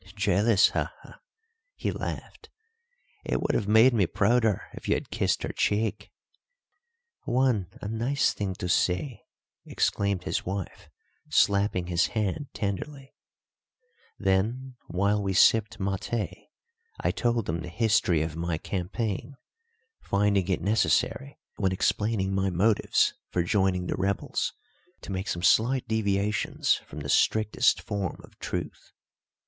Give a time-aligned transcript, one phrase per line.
[0.15, 1.19] "Jealous ha, ha!"
[1.75, 2.49] he laughed.
[3.23, 6.09] "It would have made me prouder if you had kissed her cheek."
[7.25, 9.21] "Juan a nice thing to say!"
[9.63, 10.89] exclaimed his wife,
[11.29, 13.13] slapping his hand tenderly.
[14.17, 16.45] Then while we sipped maté
[16.99, 19.35] I told them the history of my campaign,
[20.01, 24.51] finding it necessary, when explaining my motives for joining the rebels,
[25.01, 28.93] to make some slight deviations from the strictest form of truth.